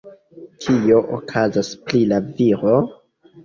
[0.65, 2.77] Kio okazas pri la viro?